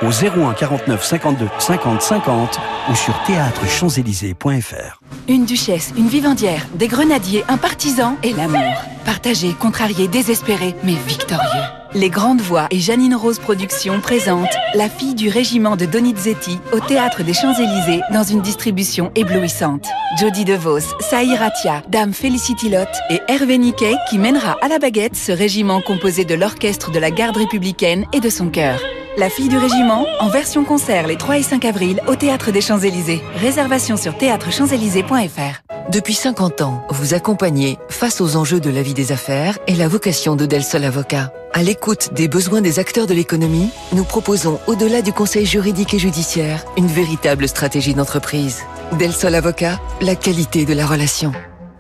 Au 0.05 0.11
01 0.11 0.55
49 0.55 1.05
52 1.05 1.49
50 1.59 2.03
50 2.03 2.61
ou 2.91 2.95
sur 2.97 3.15
théâtrechamps-élysées.fr. 3.23 5.01
Une 5.29 5.45
duchesse, 5.45 5.93
une 5.97 6.09
vivandière, 6.09 6.67
des 6.75 6.89
grenadiers, 6.89 7.45
un 7.49 7.57
partisan 7.57 8.17
et 8.25 8.33
l'amour. 8.33 8.83
Partagé, 9.05 9.53
contrarié, 9.53 10.09
désespéré, 10.09 10.75
mais 10.83 10.97
victorieux. 11.07 11.63
Les 11.95 12.11
Grandes 12.11 12.41
Voix 12.41 12.67
et 12.71 12.81
Janine 12.81 13.15
Rose 13.15 13.39
Productions 13.39 14.01
présentent 14.01 14.57
La 14.75 14.89
fille 14.89 15.15
du 15.15 15.29
régiment 15.29 15.77
de 15.77 15.85
Donizetti 15.85 16.59
au 16.73 16.81
Théâtre 16.81 17.23
des 17.23 17.35
Champs-Élysées 17.35 18.01
dans 18.13 18.25
une 18.25 18.41
distribution 18.41 19.13
éblouissante. 19.15 19.87
Jodie 20.19 20.45
DeVos, 20.45 20.97
Saïr 20.99 21.39
Ratia, 21.39 21.83
Dame 21.89 22.13
Felicity 22.13 22.71
Lott 22.71 22.89
et 23.11 23.21
Hervé 23.29 23.57
Niquet 23.59 23.95
qui 24.11 24.19
mènera 24.19 24.57
à 24.63 24.69
la 24.69 24.81
baguette 24.81 25.15
ce 25.15 25.31
régiment 25.31 25.81
composé 25.81 26.25
de 26.25 26.35
l'orchestre 26.35 26.91
de 26.91 26.99
la 26.99 27.13
garde 27.13 27.37
républicaine 27.37 28.07
et 28.13 28.21
de 28.21 28.31
son 28.31 28.49
chœur. 28.49 28.81
La 29.19 29.29
fille 29.29 29.49
du 29.51 29.59
régiment, 29.59 30.07
en 30.21 30.29
version 30.29 30.65
concert 30.65 31.07
les 31.07 31.17
3 31.17 31.37
et 31.37 31.43
5 31.43 31.67
avril 31.67 32.01
au 32.09 32.17
Théâtre 32.17 32.51
des 32.51 32.63
Champs-Élysées. 32.63 33.23
Réservation 33.37 33.99
sur 33.99 34.17
théâtrechamps-élysées.fr. 34.17 35.91
Depuis 35.91 36.15
50 36.15 36.63
ans, 36.63 36.83
vous 36.89 37.13
accompagnez 37.13 37.77
face 37.91 38.23
aux 38.23 38.37
enjeux 38.37 38.61
de 38.61 38.71
la 38.71 38.81
vie 38.81 38.95
des 38.95 39.13
affaires 39.13 39.59
et 39.67 39.75
la 39.75 39.87
vocation 39.87 40.35
de 40.35 40.47
Del 40.47 40.65
Sol 40.65 40.85
Avocat. 40.85 41.31
À 41.53 41.63
l'écoute 41.63 42.15
des 42.15 42.27
besoins 42.27 42.63
des 42.63 42.79
acteurs 42.79 43.07
de 43.07 43.13
l'économie, 43.13 43.69
nous 43.93 44.05
proposons, 44.05 44.59
au-delà 44.67 45.03
du 45.03 45.13
conseil 45.13 45.45
juridique 45.45 45.93
et 45.93 45.99
judiciaire, 45.99 46.65
une 46.79 46.87
véritable 46.87 47.49
stratégie 47.49 47.95
d'entreprise. 47.95 48.63
Del 48.99 49.13
Sol 49.13 49.35
Avocat, 49.35 49.79
la 50.01 50.15
qualité 50.15 50.65
de 50.65 50.73
la 50.73 50.87
relation. 50.87 51.33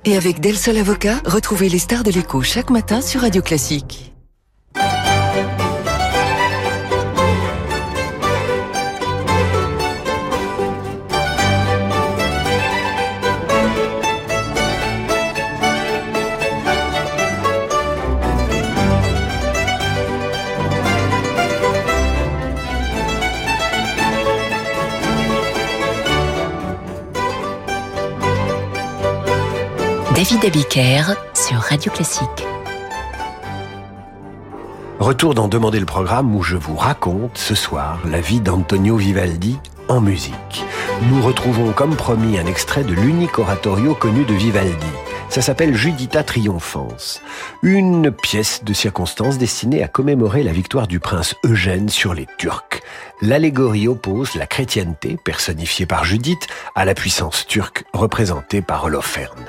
Et 0.05 0.18
avec 0.18 0.40
Del 0.40 0.59
Sol 0.59 0.77
Avocat, 0.77 1.23
retrouvez 1.25 1.71
les 1.71 1.79
stars 1.79 2.03
de 2.03 2.11
l'écho 2.11 2.42
chaque 2.42 2.68
matin 2.68 3.01
sur 3.01 3.23
Radio 3.23 3.40
Classique. 3.40 4.12
David 30.22 30.44
Abiker 30.44 31.02
sur 31.35 31.56
Radio 31.56 31.90
Classique. 31.90 32.46
Retour 35.00 35.35
dans 35.35 35.48
Demander 35.48 35.80
le 35.80 35.85
programme 35.85 36.37
où 36.37 36.44
je 36.44 36.56
vous 36.56 36.76
raconte 36.76 37.37
ce 37.37 37.56
soir 37.56 37.98
la 38.04 38.20
vie 38.20 38.38
d'Antonio 38.38 38.96
Vivaldi 38.96 39.58
en 39.88 40.00
musique. 40.00 40.64
Nous 41.11 41.20
retrouvons 41.20 41.72
comme 41.72 41.96
promis 41.96 42.38
un 42.38 42.46
extrait 42.46 42.85
de 42.85 42.92
l'unique 42.92 43.40
oratorio 43.40 43.96
connu 43.96 44.24
de 44.24 44.32
Vivaldi. 44.32 44.87
Ça 45.28 45.42
s'appelle 45.42 45.74
Judita 45.74 46.22
Triomphans, 46.22 47.18
une 47.64 48.12
pièce 48.12 48.62
de 48.62 48.72
circonstance 48.72 49.38
destinée 49.38 49.82
à 49.82 49.88
commémorer 49.88 50.44
la 50.44 50.52
victoire 50.52 50.87
du 50.87 51.00
prince 51.00 51.35
Eugène 51.44 51.88
sur 51.88 52.14
les 52.14 52.28
Turcs. 52.38 52.80
L'allégorie 53.22 53.88
oppose 53.88 54.37
la 54.37 54.46
chrétienté, 54.46 55.16
personnifiée 55.24 55.87
par 55.87 56.04
Judith, 56.04 56.46
à 56.76 56.85
la 56.85 56.94
puissance 56.94 57.44
turque, 57.44 57.82
représentée 57.92 58.62
par 58.62 58.85
Holoferne. 58.85 59.48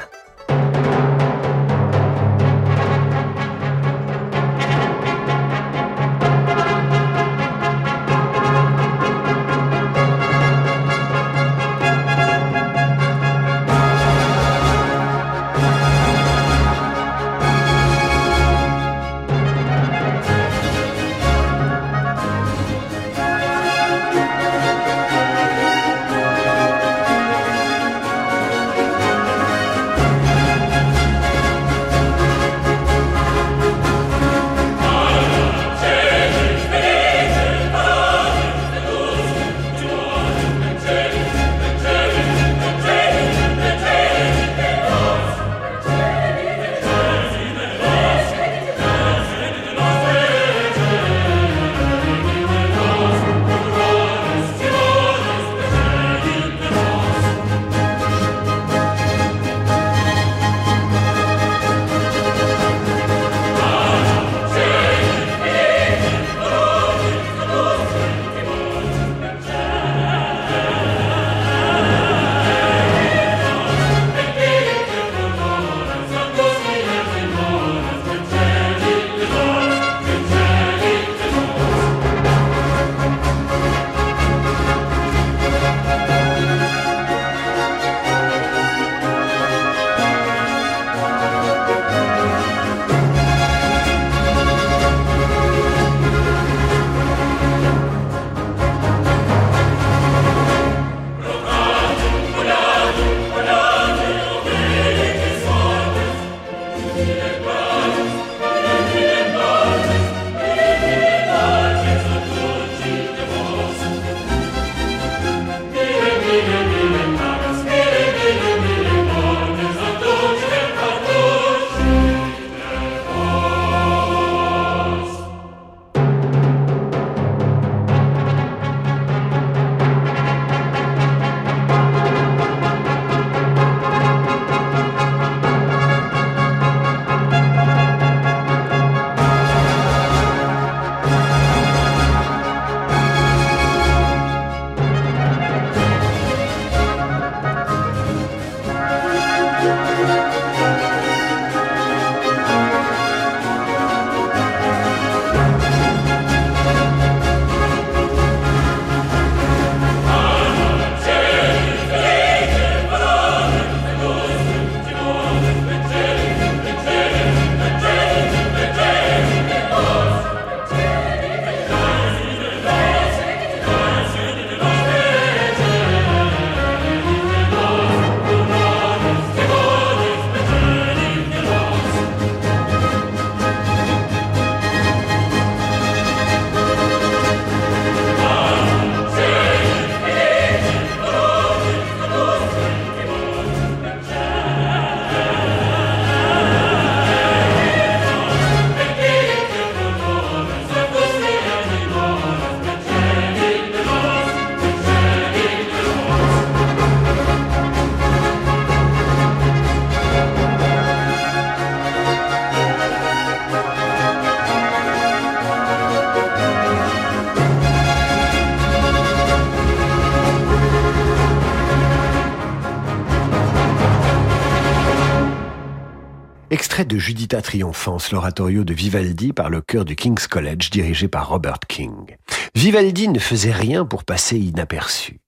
Judita 227.04 227.42
Triomphance, 227.42 228.14
l'oratorio 228.14 228.64
de 228.64 228.74
Vivaldi 228.74 229.34
par 229.34 229.50
le 229.50 229.60
chœur 229.60 229.84
du 229.84 229.94
King's 229.94 230.26
College 230.26 230.70
dirigé 230.70 231.10
par 231.10 231.28
Robert 231.28 231.60
King. 231.68 232.16
Vivaldi 232.56 233.10
ne 233.10 233.20
faisait 233.20 233.52
rien 233.52 233.86
pour 233.86 234.06
passer 234.06 234.38
inaperçu. 234.40 235.20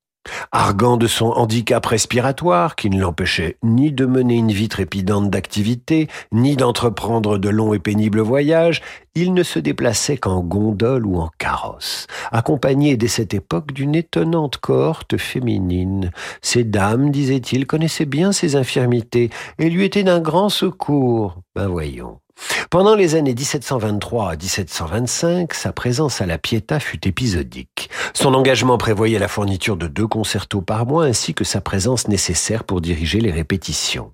Arguant 0.52 0.98
de 0.98 1.08
son 1.08 1.28
handicap 1.28 1.86
respiratoire 1.86 2.76
qui 2.76 2.90
ne 2.90 3.00
l'empêchait 3.00 3.58
ni 3.64 3.92
de 3.92 4.06
mener 4.06 4.36
une 4.36 4.52
vie 4.52 4.70
trépidante 4.70 5.30
d'activité, 5.30 6.08
ni 6.32 6.56
d'entreprendre 6.56 7.38
de 7.38 7.50
longs 7.50 7.74
et 7.74 7.80
pénibles 7.80 8.22
voyages, 8.22 8.82
il 9.16 9.34
ne 9.34 9.44
se 9.44 9.60
déplaçait 9.60 10.18
qu'en 10.18 10.42
gondole 10.42 11.06
ou 11.06 11.18
en 11.18 11.30
carrosse, 11.38 12.08
accompagné 12.32 12.98
dès 12.98 13.08
cette 13.08 13.34
époque 13.34 13.72
d'une 13.72 13.96
étonnante 13.96 14.58
cohorte 14.58 15.18
féminine. 15.18 16.12
Ces 16.42 16.64
dames, 16.64 17.12
disait-il, 17.12 17.66
connaissaient 17.66 18.06
bien 18.06 18.32
ses 18.32 18.56
infirmités 18.56 19.30
et 19.58 19.70
lui 19.70 19.86
étaient 19.86 20.04
d'un 20.04 20.20
grand 20.20 20.50
secours. 20.50 21.38
Ben 21.56 21.68
voyons. 21.68 22.20
Pendant 22.76 22.96
les 22.96 23.16
années 23.16 23.34
1723 23.34 24.32
à 24.32 24.36
1725, 24.36 25.54
sa 25.54 25.72
présence 25.72 26.20
à 26.20 26.26
la 26.26 26.38
Pietà 26.38 26.82
fut 26.82 27.08
épisodique. 27.08 27.90
Son 28.14 28.34
engagement 28.34 28.78
prévoyait 28.78 29.18
la 29.18 29.30
fourniture 29.30 29.78
de 29.78 29.88
deux 29.88 30.08
concertos 30.08 30.60
par 30.60 30.86
mois 30.86 31.06
ainsi 31.06 31.34
que 31.34 31.46
sa 31.46 31.62
présence 31.62 32.10
nécessaire 32.10 32.66
pour 32.66 32.82
diriger 32.82 33.22
les 33.22 33.32
répétitions. 33.32 34.12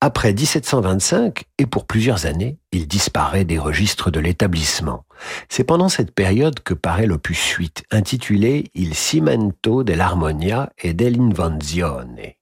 Après 0.00 0.32
1725, 0.32 1.42
et 1.58 1.66
pour 1.66 1.86
plusieurs 1.86 2.26
années, 2.26 2.56
il 2.70 2.86
disparaît 2.86 3.44
des 3.44 3.58
registres 3.58 4.12
de 4.12 4.20
l'établissement. 4.20 5.04
C'est 5.48 5.64
pendant 5.64 5.88
cette 5.88 6.14
période 6.14 6.60
que 6.60 6.74
paraît 6.74 7.06
l'opus 7.06 7.44
8, 7.44 7.82
intitulé 7.90 8.70
Il 8.74 8.94
cimento 8.94 9.82
dell'armonia 9.82 10.70
e 10.84 10.92
dell'invenzione. 10.92 12.36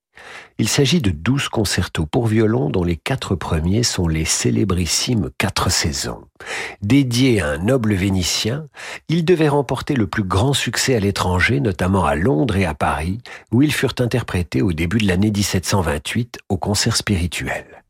Il 0.59 0.69
s'agit 0.69 1.01
de 1.01 1.11
douze 1.11 1.49
concertos 1.49 2.07
pour 2.07 2.27
violon 2.27 2.71
dont 2.71 2.85
les 2.85 2.97
quatre 2.97 3.35
premiers 3.35 3.83
sont 3.83 4.07
les 4.07 4.25
célébrissimes 4.25 5.31
quatre 5.39 5.71
saisons. 5.71 6.25
Dédiés 6.83 7.41
à 7.41 7.49
un 7.49 7.59
noble 7.59 7.95
vénitien, 7.95 8.67
ils 9.09 9.25
devaient 9.25 9.49
remporter 9.49 9.95
le 9.95 10.07
plus 10.07 10.25
grand 10.25 10.53
succès 10.53 10.95
à 10.95 11.01
l'étranger, 11.01 11.61
notamment 11.61 12.05
à 12.05 12.15
Londres 12.15 12.57
et 12.57 12.65
à 12.65 12.75
Paris, 12.75 13.19
où 13.51 13.63
ils 13.63 13.73
furent 13.73 13.95
interprétés 13.99 14.63
au 14.63 14.73
début 14.73 14.99
de 14.99 15.07
l'année 15.07 15.31
1728 15.31 16.39
au 16.49 16.57
concert 16.57 16.97
spirituel. 16.97 17.82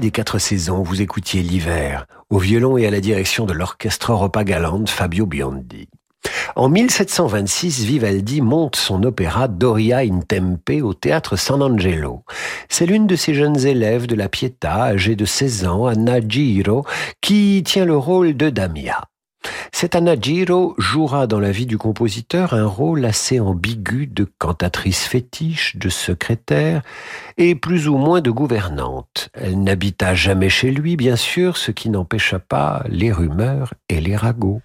Des 0.00 0.12
quatre 0.12 0.38
saisons, 0.38 0.84
vous 0.84 1.02
écoutiez 1.02 1.42
l'hiver, 1.42 2.06
au 2.30 2.38
violon 2.38 2.78
et 2.78 2.86
à 2.86 2.90
la 2.90 3.00
direction 3.00 3.46
de 3.46 3.52
l'orchestre 3.52 4.12
Europa 4.12 4.44
Galante 4.44 4.88
Fabio 4.88 5.26
Biondi. 5.26 5.88
En 6.54 6.68
1726, 6.68 7.84
Vivaldi 7.84 8.40
monte 8.40 8.76
son 8.76 9.02
opéra 9.02 9.48
Doria 9.48 9.98
in 9.98 10.20
Tempe 10.20 10.82
au 10.82 10.94
théâtre 10.94 11.34
San 11.34 11.62
Angelo. 11.62 12.22
C'est 12.68 12.86
l'une 12.86 13.08
de 13.08 13.16
ses 13.16 13.34
jeunes 13.34 13.66
élèves 13.66 14.06
de 14.06 14.14
la 14.14 14.28
Pietà, 14.28 14.84
âgée 14.84 15.16
de 15.16 15.24
16 15.24 15.66
ans, 15.66 15.86
Anna 15.86 16.20
Giro, 16.20 16.86
qui 17.20 17.64
tient 17.66 17.84
le 17.84 17.96
rôle 17.96 18.36
de 18.36 18.50
Damia. 18.50 19.08
Cette 19.72 19.94
Anna 19.94 20.14
Giro 20.20 20.74
jouera 20.78 21.26
dans 21.26 21.40
la 21.40 21.50
vie 21.50 21.66
du 21.66 21.78
compositeur 21.78 22.54
un 22.54 22.66
rôle 22.66 23.04
assez 23.04 23.40
ambigu 23.40 24.06
de 24.06 24.26
cantatrice 24.38 25.06
fétiche, 25.06 25.76
de 25.76 25.88
secrétaire 25.88 26.82
et 27.36 27.54
plus 27.54 27.88
ou 27.88 27.96
moins 27.96 28.20
de 28.20 28.30
gouvernante. 28.30 29.30
Elle 29.34 29.62
n'habita 29.62 30.14
jamais 30.14 30.48
chez 30.48 30.70
lui, 30.70 30.96
bien 30.96 31.16
sûr, 31.16 31.56
ce 31.56 31.70
qui 31.70 31.90
n'empêcha 31.90 32.38
pas 32.38 32.82
les 32.88 33.12
rumeurs 33.12 33.74
et 33.88 34.00
les 34.00 34.16
ragots. 34.16 34.60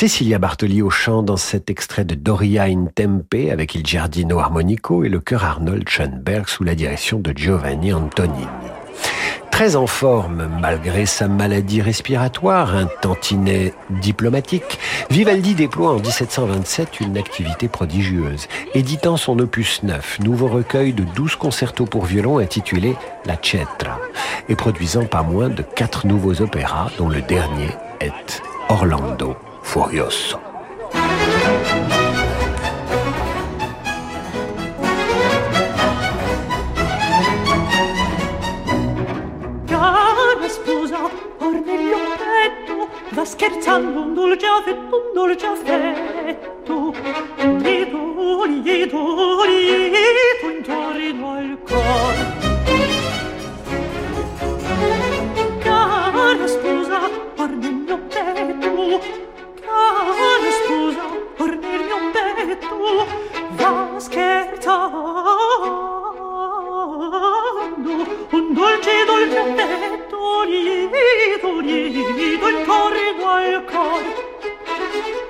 Cecilia 0.00 0.38
Bartoli 0.38 0.80
au 0.80 0.88
chant 0.88 1.22
dans 1.22 1.36
cet 1.36 1.68
extrait 1.68 2.06
de 2.06 2.14
Doria 2.14 2.62
in 2.62 2.86
Tempe 2.86 3.34
avec 3.52 3.74
il 3.74 3.84
Giardino 3.84 4.38
Armonico 4.38 5.04
et 5.04 5.10
le 5.10 5.20
chœur 5.20 5.44
Arnold 5.44 5.86
Schoenberg 5.86 6.48
sous 6.48 6.64
la 6.64 6.74
direction 6.74 7.20
de 7.20 7.36
Giovanni 7.36 7.92
Antonini. 7.92 8.46
Très 9.60 9.76
en 9.76 9.86
forme, 9.86 10.48
malgré 10.58 11.04
sa 11.04 11.28
maladie 11.28 11.82
respiratoire, 11.82 12.74
un 12.74 12.86
tantinet 13.02 13.74
diplomatique, 13.90 14.78
Vivaldi 15.10 15.54
déploie 15.54 15.90
en 15.90 15.96
1727 15.96 17.00
une 17.00 17.18
activité 17.18 17.68
prodigieuse, 17.68 18.48
éditant 18.72 19.18
son 19.18 19.38
opus 19.38 19.82
9, 19.82 20.20
nouveau 20.20 20.46
recueil 20.46 20.94
de 20.94 21.04
12 21.04 21.36
concertos 21.36 21.84
pour 21.84 22.06
violon 22.06 22.38
intitulé 22.38 22.96
La 23.26 23.36
Cetra, 23.36 23.98
et 24.48 24.56
produisant 24.56 25.04
pas 25.04 25.22
moins 25.22 25.50
de 25.50 25.60
quatre 25.60 26.06
nouveaux 26.06 26.40
opéras, 26.40 26.90
dont 26.96 27.10
le 27.10 27.20
dernier 27.20 27.68
est 28.00 28.40
Orlando 28.70 29.36
furioso. 29.62 30.38
Scherzando 43.70 44.00
un 44.00 44.14
dolce 44.14 44.46
affetto, 44.46 44.96
un 44.96 45.12
dolce 45.14 45.46
affetto. 45.46 46.92
Lieto, 47.58 48.44
lieto, 48.44 49.44
lieto 49.44 50.48
intorno 50.48 51.32
al 51.36 51.58
cor. 51.64 52.14
Cara 55.60 56.46
sposa, 56.46 57.10
or 57.36 57.50
nel 57.50 57.74
mio 57.74 57.98
petto 58.08 59.00
cara 59.60 60.50
sposa, 60.58 61.04
or 61.38 61.56
nel 61.56 61.80
mio 61.84 61.98
petto 62.12 63.06
va 63.50 63.98
scherzando 67.10 67.90
un 68.30 68.54
dolce 68.54 69.04
dolce 69.04 69.42
petto 69.56 70.42
lieto 70.44 71.58
lieto 71.60 72.48
il 72.48 72.64
corrido 72.64 73.26
al 73.26 73.64
cor. 73.64 74.02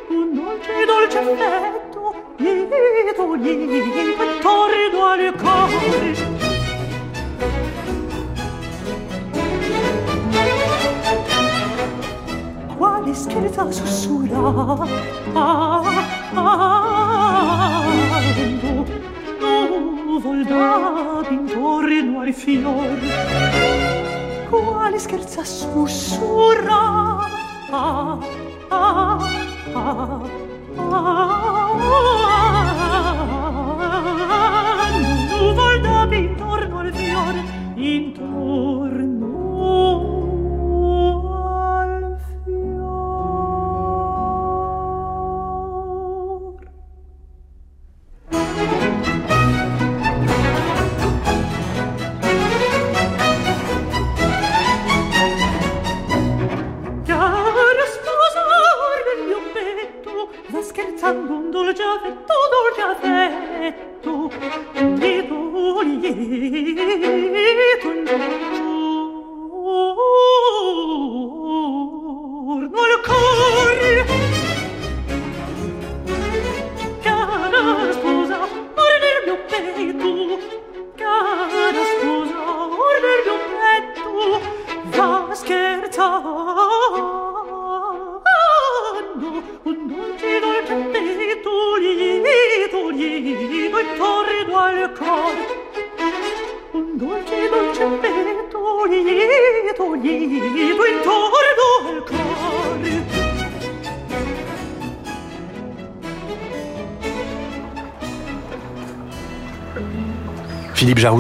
Un 0.09 0.35
dolce 0.35 0.85
dolce 0.85 1.21
petto 1.21 2.35
lieto 2.37 3.35
lieto 3.35 4.01
il 4.01 4.39
corrido 4.43 5.05
al 5.05 5.35
cor. 5.37 5.71
Quale 12.77 13.15
scherza 13.15 13.71
sussurra 13.71 14.89
ah, 15.33 15.83
ah, 16.35 17.01
nuvol 17.73 17.80
al 22.31 22.35
fior. 22.35 22.99
Quale 24.49 24.99
scherza 24.99 25.45
sussurra? 25.45 27.19
Ah, 27.71 28.19
ah, 28.71 29.19
ah, 29.75 30.23
ah, 30.77 31.40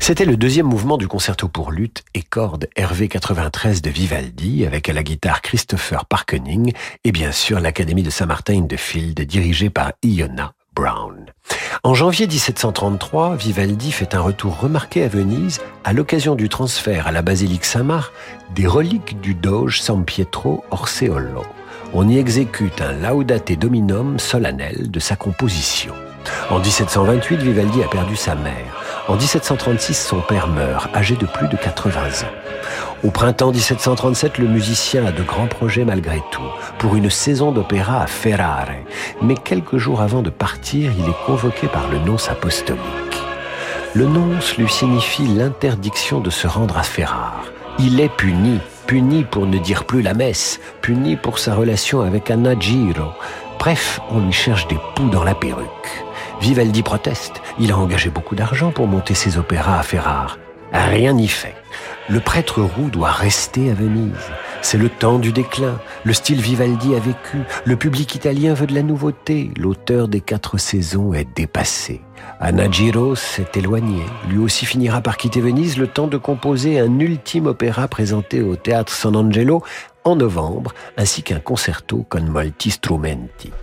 C'était 0.05 0.25
le 0.25 0.35
deuxième 0.35 0.65
mouvement 0.65 0.97
du 0.97 1.07
concerto 1.07 1.47
pour 1.47 1.71
lutte 1.71 2.03
et 2.13 2.23
cordes 2.23 2.67
Hervé 2.75 3.07
93 3.07 3.81
de 3.81 3.89
Vivaldi 3.89 4.65
avec 4.65 4.89
à 4.89 4.93
la 4.93 5.01
guitare 5.01 5.41
Christopher 5.41 6.05
Parkening 6.05 6.73
et 7.05 7.13
bien 7.13 7.31
sûr 7.31 7.61
l'Académie 7.61 8.03
de 8.03 8.09
Saint-Martin 8.09 8.63
de 8.63 8.75
Field 8.75 9.21
dirigée 9.21 9.69
par 9.69 9.93
Iona 10.03 10.55
Brown. 10.75 11.27
En 11.83 11.93
janvier 11.93 12.27
1733, 12.27 13.37
Vivaldi 13.37 13.93
fait 13.93 14.13
un 14.13 14.19
retour 14.19 14.59
remarqué 14.59 15.03
à 15.03 15.07
Venise 15.07 15.61
à 15.85 15.93
l'occasion 15.93 16.35
du 16.35 16.49
transfert 16.49 17.07
à 17.07 17.13
la 17.13 17.21
basilique 17.21 17.63
Saint-Marc 17.63 18.11
des 18.53 18.67
reliques 18.67 19.21
du 19.21 19.35
doge 19.35 19.79
San 19.79 20.03
Pietro 20.03 20.65
Orseolo. 20.69 21.45
On 21.93 22.09
y 22.09 22.17
exécute 22.17 22.81
un 22.81 22.91
laudate 22.91 23.53
dominum 23.53 24.19
solennel 24.19 24.91
de 24.91 24.99
sa 24.99 25.15
composition. 25.15 25.93
En 26.49 26.59
1728, 26.59 27.41
Vivaldi 27.41 27.83
a 27.83 27.87
perdu 27.87 28.15
sa 28.15 28.35
mère. 28.35 28.83
En 29.07 29.15
1736, 29.15 29.93
son 29.93 30.21
père 30.21 30.47
meurt, 30.47 30.95
âgé 30.95 31.15
de 31.15 31.25
plus 31.25 31.47
de 31.47 31.57
80 31.57 31.99
ans. 32.01 32.31
Au 33.03 33.11
printemps 33.11 33.51
1737, 33.51 34.37
le 34.37 34.47
musicien 34.47 35.05
a 35.05 35.11
de 35.11 35.23
grands 35.23 35.47
projets 35.47 35.83
malgré 35.83 36.21
tout, 36.31 36.41
pour 36.79 36.95
une 36.95 37.09
saison 37.09 37.51
d'opéra 37.51 38.01
à 38.01 38.07
Ferrare. 38.07 38.69
Mais 39.21 39.35
quelques 39.35 39.77
jours 39.77 40.01
avant 40.01 40.21
de 40.21 40.29
partir, 40.29 40.91
il 40.97 41.09
est 41.09 41.25
convoqué 41.25 41.67
par 41.67 41.89
le 41.89 41.99
nonce 41.99 42.29
apostolique. 42.29 42.79
Le 43.93 44.05
nonce 44.05 44.57
lui 44.57 44.69
signifie 44.69 45.27
l'interdiction 45.27 46.19
de 46.19 46.29
se 46.29 46.47
rendre 46.47 46.77
à 46.77 46.83
Ferrare. 46.83 47.43
Il 47.79 47.99
est 47.99 48.09
puni, 48.09 48.59
puni 48.87 49.23
pour 49.23 49.45
ne 49.47 49.57
dire 49.57 49.83
plus 49.83 50.01
la 50.01 50.13
messe, 50.13 50.59
puni 50.81 51.15
pour 51.15 51.39
sa 51.39 51.55
relation 51.55 52.01
avec 52.01 52.31
Anna 52.31 52.57
Giro. 52.57 53.11
Bref, 53.59 53.99
on 54.09 54.19
lui 54.19 54.31
cherche 54.31 54.67
des 54.67 54.77
poux 54.95 55.09
dans 55.09 55.23
la 55.23 55.35
perruque. 55.35 56.05
Vivaldi 56.43 56.83
proteste. 56.83 57.41
Il 57.57 57.71
a 57.71 57.77
engagé 57.77 58.09
beaucoup 58.09 58.35
d'argent 58.35 58.71
pour 58.71 58.85
monter 58.85 59.13
ses 59.13 59.37
opéras 59.37 59.79
à 59.79 59.81
Ferrare. 59.81 60.39
Rien 60.73 61.13
n'y 61.13 61.29
fait. 61.29 61.55
Le 62.09 62.19
prêtre 62.19 62.61
roux 62.61 62.89
doit 62.89 63.11
rester 63.11 63.71
à 63.71 63.73
Venise. 63.73 64.11
C'est 64.61 64.77
le 64.77 64.89
temps 64.89 65.19
du 65.19 65.31
déclin. 65.31 65.79
Le 66.03 66.11
style 66.11 66.41
Vivaldi 66.41 66.95
a 66.95 66.99
vécu. 66.99 67.43
Le 67.63 67.77
public 67.77 68.13
italien 68.15 68.53
veut 68.53 68.67
de 68.67 68.75
la 68.75 68.83
nouveauté. 68.83 69.51
L'auteur 69.57 70.09
des 70.09 70.19
quatre 70.19 70.57
saisons 70.57 71.13
est 71.13 71.33
dépassé. 71.33 72.01
Anagiro 72.41 73.15
s'est 73.15 73.47
éloigné. 73.55 74.03
Lui 74.27 74.39
aussi 74.39 74.65
finira 74.65 74.99
par 74.99 75.15
quitter 75.15 75.39
Venise 75.39 75.77
le 75.77 75.87
temps 75.87 76.07
de 76.07 76.17
composer 76.17 76.77
un 76.77 76.99
ultime 76.99 77.47
opéra 77.47 77.87
présenté 77.87 78.41
au 78.41 78.57
théâtre 78.57 78.91
San 78.91 79.15
Angelo 79.15 79.63
en 80.03 80.17
novembre, 80.17 80.73
ainsi 80.97 81.23
qu'un 81.23 81.39
concerto 81.39 82.05
con 82.09 82.23
molti 82.23 82.69
strumenti. 82.69 83.53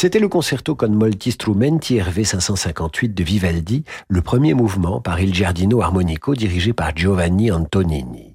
C'était 0.00 0.20
le 0.20 0.28
concerto 0.28 0.76
con 0.76 0.90
molti 0.90 1.32
strumenti 1.32 2.00
RV 2.00 2.22
558 2.22 3.14
de 3.14 3.24
Vivaldi, 3.24 3.82
le 4.06 4.22
premier 4.22 4.54
mouvement 4.54 5.00
par 5.00 5.18
Il 5.18 5.34
Giardino 5.34 5.82
Armonico 5.82 6.36
dirigé 6.36 6.72
par 6.72 6.94
Giovanni 6.94 7.50
Antonini. 7.50 8.34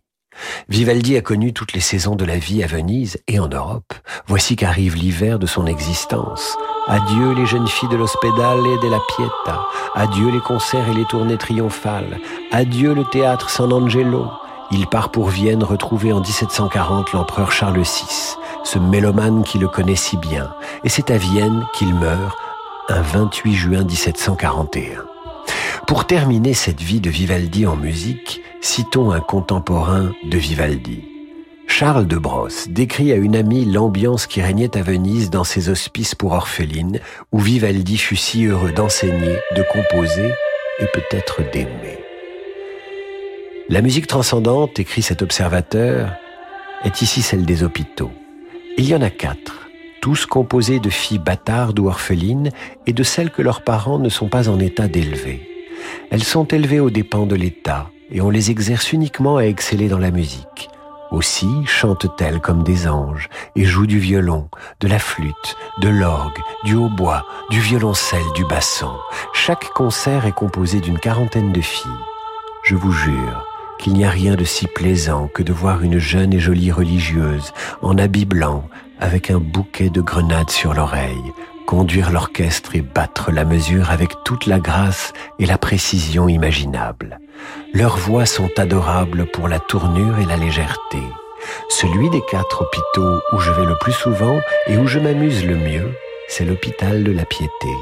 Vivaldi 0.68 1.16
a 1.16 1.22
connu 1.22 1.54
toutes 1.54 1.72
les 1.72 1.80
saisons 1.80 2.18
de 2.18 2.26
la 2.26 2.38
vie 2.38 2.66
à 2.66 2.68
Venise 2.68 3.18
et 3.30 3.40
en 3.40 3.48
Europe. 3.48 3.94
Voici 4.28 4.58
qu'arrive 4.58 4.98
l'hiver 4.98 5.40
de 5.40 5.46
son 5.46 5.66
existence. 5.66 6.58
Adieu 6.88 7.34
les 7.34 7.46
jeunes 7.46 7.70
filles 7.70 7.88
de 7.88 7.96
l'Ospedale 7.96 8.68
et 8.68 8.86
de 8.86 8.92
la 8.92 9.00
Pietà. 9.16 9.62
Adieu 9.96 10.32
les 10.32 10.42
concerts 10.42 10.90
et 10.90 10.94
les 10.94 11.06
tournées 11.06 11.38
triomphales. 11.38 12.20
Adieu 12.52 12.94
le 12.94 13.06
théâtre 13.06 13.50
San 13.50 13.72
Angelo. 13.72 14.28
Il 14.72 14.88
part 14.88 15.12
pour 15.12 15.30
Vienne 15.30 15.64
retrouver 15.64 16.12
en 16.12 16.20
1740 16.20 17.14
l'empereur 17.14 17.52
Charles 17.52 17.80
VI, 17.80 18.36
ce 18.74 18.80
mélomane 18.80 19.44
qui 19.44 19.60
le 19.60 19.68
connaît 19.68 19.96
si 19.96 20.18
bien. 20.18 20.52
Et 20.84 20.90
c'est 20.90 21.12
à 21.12 21.18
Vienne 21.18 21.64
qu'il 21.76 21.94
meurt 21.94 22.36
un 22.90 23.02
28 23.02 23.54
juin 23.54 23.84
1741. 23.84 25.06
Pour 25.86 26.08
terminer 26.08 26.56
cette 26.56 26.82
vie 26.82 27.00
de 27.00 27.12
Vivaldi 27.12 27.68
en 27.68 27.76
musique, 27.76 28.42
citons 28.62 29.12
un 29.12 29.20
contemporain 29.20 30.12
de 30.24 30.38
Vivaldi. 30.40 31.04
Charles 31.68 32.08
de 32.08 32.18
Brosse 32.18 32.68
décrit 32.68 33.12
à 33.12 33.16
une 33.16 33.36
amie 33.36 33.66
l'ambiance 33.66 34.26
qui 34.26 34.42
régnait 34.42 34.76
à 34.76 34.82
Venise 34.82 35.30
dans 35.30 35.44
ses 35.44 35.70
hospices 35.70 36.16
pour 36.16 36.32
orphelines, 36.32 37.00
où 37.32 37.40
Vivaldi 37.40 37.98
fut 37.98 38.16
si 38.16 38.46
heureux 38.46 38.72
d'enseigner, 38.72 39.38
de 39.56 39.64
composer 39.72 40.32
et 40.80 40.86
peut-être 40.88 41.42
d'aimer. 41.52 42.00
La 43.70 43.82
musique 43.82 44.08
transcendante, 44.08 44.80
écrit 44.80 45.04
cet 45.04 45.22
observateur, 45.22 46.14
est 46.84 47.04
ici 47.04 47.22
celle 47.22 47.46
des 47.46 47.64
hôpitaux. 47.64 48.12
Il 48.76 48.86
y 48.86 48.96
en 48.96 49.02
a 49.04 49.12
quatre, 49.12 49.70
tous 50.02 50.26
composés 50.26 50.80
de 50.80 50.90
filles 50.90 51.20
bâtardes 51.20 51.80
ou 51.80 51.88
orphelines 51.88 52.50
et 52.88 52.94
de 52.94 53.04
celles 53.04 53.30
que 53.30 53.44
leurs 53.44 53.64
parents 53.64 54.00
ne 54.00 54.10
sont 54.10 54.30
pas 54.30 54.50
en 54.50 54.60
état 54.60 54.88
d'élever. 54.88 55.48
Elles 56.10 56.24
sont 56.24 56.46
élevées 56.46 56.80
aux 56.80 56.90
dépens 56.90 57.28
de 57.28 57.36
l'État 57.36 57.92
et 58.10 58.20
on 58.20 58.32
les 58.32 58.50
exerce 58.50 58.92
uniquement 58.92 59.38
à 59.38 59.44
exceller 59.44 59.90
dans 59.90 60.00
la 60.00 60.10
musique. 60.10 60.70
Aussi 61.12 61.48
chantent-elles 61.68 62.42
comme 62.42 62.64
des 62.64 62.88
anges 62.88 63.30
et 63.56 63.64
jouent 63.64 63.86
du 63.86 64.00
violon, 64.00 64.50
de 64.80 64.88
la 64.88 64.98
flûte, 64.98 65.56
de 65.80 65.90
l'orgue, 65.90 66.40
du 66.64 66.74
hautbois, 66.74 67.28
du 67.52 67.60
violoncelle, 67.60 68.26
du 68.34 68.44
basson. 68.46 68.92
Chaque 69.34 69.70
concert 69.70 70.26
est 70.26 70.32
composé 70.32 70.80
d'une 70.80 70.98
quarantaine 70.98 71.54
de 71.54 71.62
filles. 71.62 71.92
Je 72.64 72.76
vous 72.76 72.92
jure 72.92 73.46
qu'il 73.84 73.94
n'y 73.96 74.06
a 74.06 74.10
rien 74.10 74.36
de 74.36 74.46
si 74.46 74.66
plaisant 74.68 75.28
que 75.28 75.44
de 75.44 75.52
voir 75.52 75.84
une 75.84 76.00
jeune 76.00 76.32
et 76.32 76.40
jolie 76.40 76.72
religieuse 76.72 77.52
en 77.82 77.98
habit 77.98 78.24
blanc 78.24 78.64
avec 79.02 79.30
un 79.30 79.40
bouquet 79.40 79.90
de 79.90 80.00
grenades 80.00 80.52
sur 80.52 80.74
l'oreille, 80.74 81.34
conduire 81.68 82.10
l'orchestre 82.10 82.78
et 82.78 82.82
battre 82.82 83.34
la 83.34 83.44
mesure 83.44 83.92
avec 83.92 84.12
toute 84.24 84.46
la 84.46 84.62
grâce 84.62 85.12
et 85.38 85.46
la 85.46 85.58
précision 85.58 86.30
imaginables. 86.30 87.20
Leurs 87.74 87.98
voix 87.98 88.26
sont 88.26 88.50
adorables 88.58 89.26
pour 89.26 89.50
la 89.50 89.60
tournure 89.60 90.18
et 90.20 90.26
la 90.26 90.38
légèreté. 90.38 91.00
Celui 91.68 92.10
des 92.10 92.22
quatre 92.32 92.62
hôpitaux 92.62 93.20
où 93.34 93.40
je 93.40 93.52
vais 93.52 93.66
le 93.66 93.76
plus 93.82 93.92
souvent 93.92 94.40
et 94.68 94.78
où 94.78 94.88
je 94.88 95.00
m'amuse 95.00 95.46
le 95.46 95.58
mieux, 95.58 95.92
c'est 96.30 96.46
l'hôpital 96.46 97.04
de 97.04 97.12
la 97.12 97.26
Piété. 97.26 97.74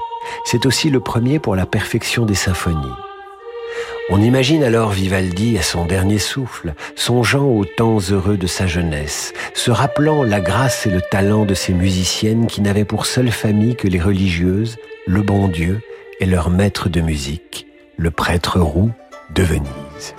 C'est 0.46 0.66
aussi 0.66 0.90
le 0.90 1.00
premier 1.00 1.38
pour 1.38 1.56
la 1.56 1.68
perfection 1.68 2.26
des 2.26 2.34
symphonies. 2.34 2.90
On 4.10 4.22
imagine 4.22 4.64
alors 4.64 4.90
Vivaldi 4.90 5.58
à 5.58 5.62
son 5.62 5.86
dernier 5.86 6.20
souffle, 6.20 6.74
songeant 6.96 7.46
aux 7.46 7.66
temps 7.66 8.00
heureux 8.10 8.38
de 8.38 8.48
sa 8.48 8.68
jeunesse, 8.68 9.34
se 9.54 9.72
rappelant 9.72 10.24
la 10.24 10.42
grâce 10.42 10.86
et 10.86 10.90
le 10.90 11.02
talent 11.02 11.46
de 11.46 11.54
ces 11.54 11.74
musiciennes 11.74 12.48
qui 12.48 12.62
n'avaient 12.62 12.86
pour 12.86 13.06
seule 13.06 13.32
famille 13.32 13.76
que 13.76 13.88
les 13.88 14.02
religieuses, 14.02 14.78
le 15.08 15.22
bon 15.22 15.48
Dieu 15.48 15.82
et 16.20 16.26
leur 16.26 16.50
maître 16.50 16.90
de 16.90 17.02
musique, 17.02 17.68
le 17.98 18.12
prêtre 18.12 18.60
roux 18.60 18.92
de 19.34 19.44
Venise. 19.44 20.16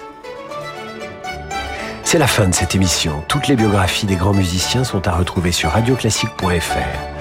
C'est 2.05 2.18
la 2.18 2.26
fin 2.26 2.48
de 2.48 2.55
cette 2.55 2.74
émission. 2.74 3.22
Toutes 3.28 3.48
les 3.48 3.57
biographies 3.57 4.07
des 4.07 4.16
grands 4.16 4.34
musiciens 4.34 4.84
sont 4.84 5.07
à 5.09 5.12
retrouver 5.12 5.53
sur 5.53 5.70
radioclassique.fr. 5.70 7.11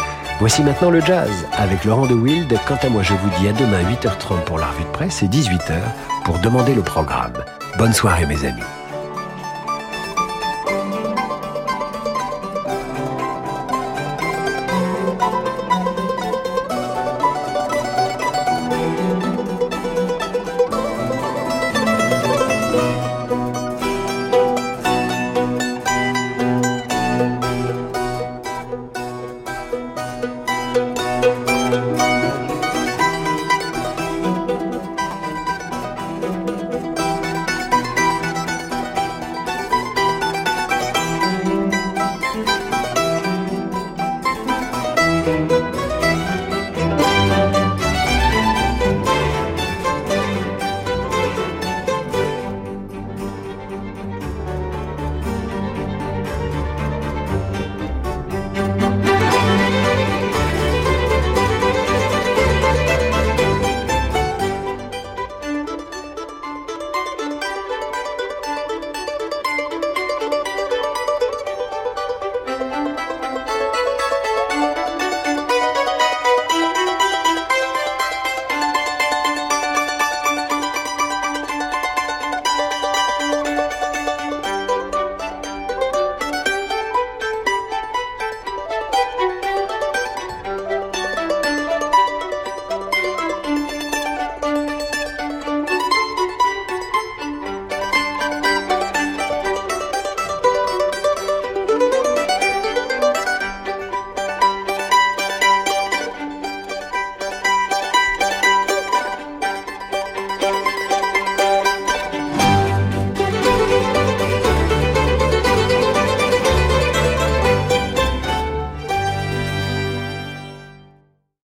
Voici 0.41 0.63
maintenant 0.63 0.89
le 0.89 1.01
jazz 1.01 1.29
avec 1.55 1.85
Laurent 1.85 2.07
de 2.07 2.15
Wild. 2.15 2.51
Quant 2.67 2.79
à 2.81 2.89
moi, 2.89 3.03
je 3.03 3.13
vous 3.13 3.29
dis 3.39 3.47
à 3.47 3.53
demain 3.53 3.83
8h30 3.83 4.43
pour 4.43 4.57
la 4.57 4.65
revue 4.65 4.85
de 4.85 4.89
presse 4.89 5.21
et 5.21 5.27
18h 5.27 5.79
pour 6.25 6.39
demander 6.39 6.73
le 6.73 6.81
programme. 6.81 7.33
Bonne 7.77 7.93
soirée 7.93 8.25
mes 8.25 8.43
amis. 8.43 8.63